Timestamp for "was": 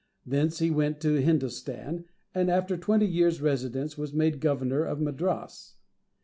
3.99-4.13